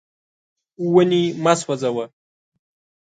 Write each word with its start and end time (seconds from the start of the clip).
ونې 0.93 1.23
مه 1.43 1.53
سوځوه. 1.59 2.05